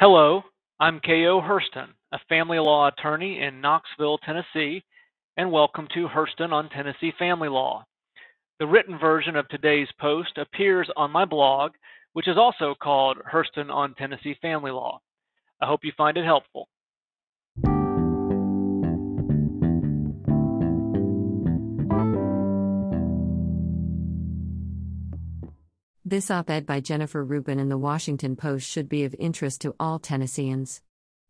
[0.00, 0.42] Hello,
[0.80, 1.42] I'm K.O.
[1.42, 4.82] Herston, a family law attorney in Knoxville, Tennessee,
[5.36, 7.84] and welcome to Herston on Tennessee Family Law.
[8.60, 11.72] The written version of today's post appears on my blog,
[12.14, 15.02] which is also called Herston on Tennessee Family Law.
[15.60, 16.66] I hope you find it helpful.
[26.10, 29.76] This op ed by Jennifer Rubin in the Washington Post should be of interest to
[29.78, 30.82] all Tennesseans.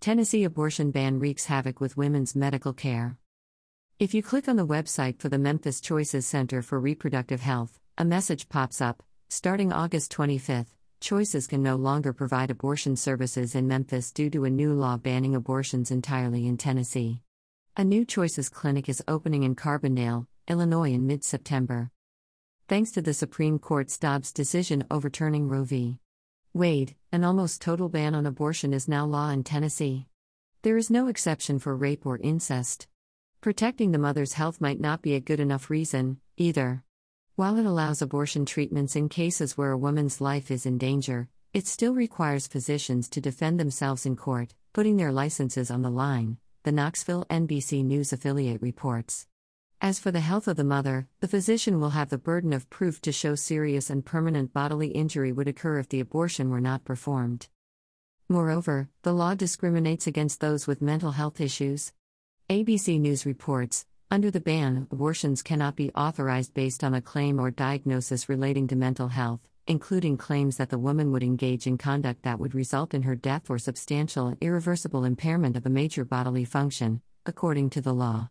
[0.00, 3.16] Tennessee abortion ban wreaks havoc with women's medical care.
[4.00, 8.04] If you click on the website for the Memphis Choices Center for Reproductive Health, a
[8.04, 9.04] message pops up.
[9.28, 10.66] Starting August 25,
[11.00, 15.36] Choices can no longer provide abortion services in Memphis due to a new law banning
[15.36, 17.20] abortions entirely in Tennessee.
[17.76, 21.92] A new Choices clinic is opening in Carbondale, Illinois in mid September
[22.66, 25.98] thanks to the Supreme Court's Dobbs decision overturning Roe v.
[26.54, 30.06] Wade, an almost total ban on abortion is now law in Tennessee.
[30.62, 32.86] There is no exception for rape or incest.
[33.42, 36.82] Protecting the mother's health might not be a good enough reason, either.
[37.36, 41.66] While it allows abortion treatments in cases where a woman's life is in danger, it
[41.66, 46.72] still requires physicians to defend themselves in court, putting their licenses on the line, the
[46.72, 49.26] Knoxville NBC News affiliate reports.
[49.84, 53.02] As for the health of the mother, the physician will have the burden of proof
[53.02, 57.48] to show serious and permanent bodily injury would occur if the abortion were not performed.
[58.26, 61.92] Moreover, the law discriminates against those with mental health issues.
[62.48, 67.50] ABC News reports under the ban, abortions cannot be authorized based on a claim or
[67.50, 72.40] diagnosis relating to mental health, including claims that the woman would engage in conduct that
[72.40, 77.02] would result in her death or substantial and irreversible impairment of a major bodily function,
[77.26, 78.30] according to the law.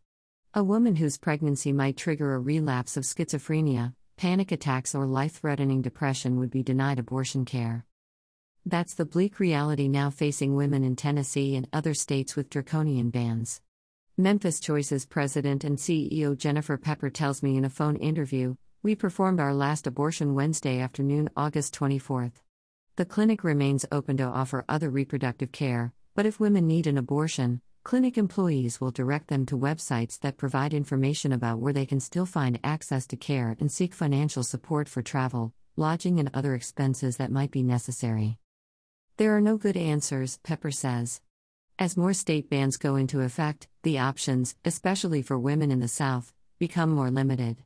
[0.55, 5.81] A woman whose pregnancy might trigger a relapse of schizophrenia, panic attacks, or life threatening
[5.81, 7.87] depression would be denied abortion care.
[8.63, 13.61] That's the bleak reality now facing women in Tennessee and other states with draconian bans.
[14.15, 19.39] Memphis Choices president and CEO Jennifer Pepper tells me in a phone interview We performed
[19.39, 22.43] our last abortion Wednesday afternoon, August 24th.
[22.95, 27.61] The clinic remains open to offer other reproductive care, but if women need an abortion,
[27.83, 32.25] Clinic employees will direct them to websites that provide information about where they can still
[32.25, 37.29] find access to care and seek financial support for travel, lodging, and other expenses that
[37.29, 38.37] might be necessary.
[39.17, 41.19] There are no good answers, Pepper says.
[41.77, 46.33] As more state bans go into effect, the options, especially for women in the South,
[46.59, 47.57] become more limited.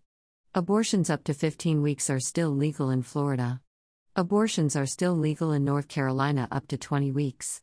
[0.56, 3.61] Abortions up to 15 weeks are still legal in Florida.
[4.16, 7.61] Abortions are still legal in North Carolina up to 20 weeks.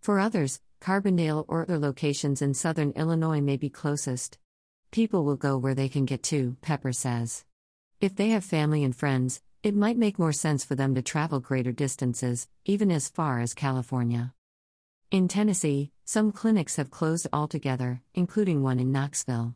[0.00, 4.38] For others, Carbondale or other locations in southern Illinois may be closest.
[4.90, 7.44] People will go where they can get to, Pepper says.
[8.00, 11.38] If they have family and friends, it might make more sense for them to travel
[11.38, 14.34] greater distances, even as far as California.
[15.12, 19.54] In Tennessee, some clinics have closed altogether, including one in Knoxville.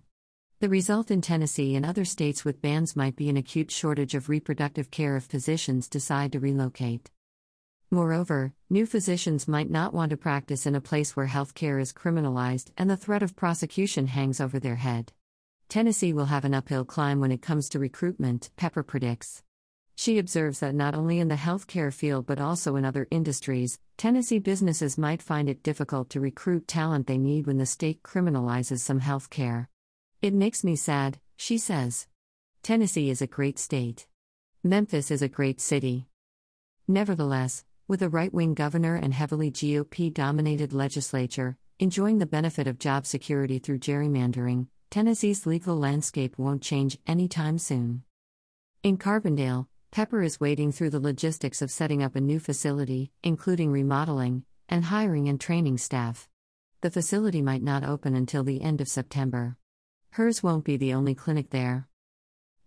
[0.60, 4.28] The result in Tennessee and other states with bans might be an acute shortage of
[4.28, 7.10] reproductive care if physicians decide to relocate.
[7.90, 12.70] Moreover, new physicians might not want to practice in a place where healthcare is criminalized
[12.76, 15.12] and the threat of prosecution hangs over their head.
[15.68, 19.44] Tennessee will have an uphill climb when it comes to recruitment, Pepper predicts.
[19.94, 24.40] She observes that not only in the healthcare field but also in other industries, Tennessee
[24.40, 29.00] businesses might find it difficult to recruit talent they need when the state criminalizes some
[29.00, 29.68] healthcare.
[30.20, 32.08] It makes me sad, she says.
[32.64, 34.08] Tennessee is a great state.
[34.64, 36.08] Memphis is a great city.
[36.88, 42.80] Nevertheless, with a right wing governor and heavily GOP dominated legislature, enjoying the benefit of
[42.80, 48.02] job security through gerrymandering, Tennessee's legal landscape won't change anytime soon.
[48.82, 53.70] In Carbondale, Pepper is wading through the logistics of setting up a new facility, including
[53.70, 56.28] remodeling, and hiring and training staff.
[56.80, 59.56] The facility might not open until the end of September.
[60.10, 61.86] Hers won't be the only clinic there.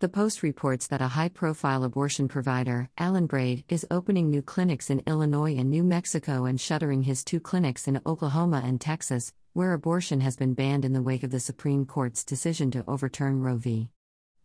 [0.00, 4.88] The Post reports that a high profile abortion provider, Alan Braid, is opening new clinics
[4.88, 9.74] in Illinois and New Mexico and shuttering his two clinics in Oklahoma and Texas, where
[9.74, 13.58] abortion has been banned in the wake of the Supreme Court's decision to overturn Roe
[13.58, 13.90] v.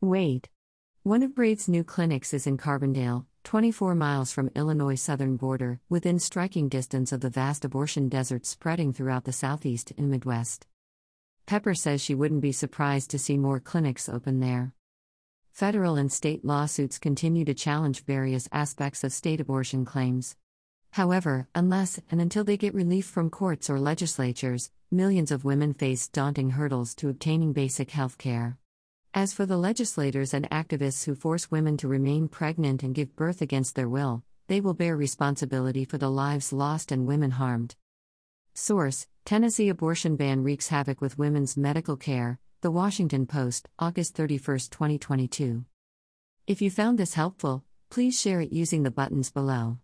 [0.01, 0.50] Wade.
[1.03, 6.19] One of Braid's new clinics is in Carbondale, 24 miles from Illinois' southern border, within
[6.19, 10.68] striking distance of the vast abortion desert spreading throughout the southeast and Midwest.
[11.45, 14.74] Pepper says she wouldn't be surprised to see more clinics open there.
[15.56, 20.36] Federal and state lawsuits continue to challenge various aspects of state abortion claims.
[20.92, 26.10] However, unless and until they get relief from courts or legislatures, millions of women face
[26.10, 28.57] daunting hurdles to obtaining basic health care.
[29.13, 33.42] As for the legislators and activists who force women to remain pregnant and give birth
[33.42, 37.78] against their will, they will bear responsibility for the lives lost and women harmed.
[38.54, 42.40] Source Tennessee abortion ban wreaks havoc with women's medical care.
[42.62, 45.66] The Washington Post, August 31, 2022.
[46.48, 49.78] If you found this helpful, please share it using the buttons below.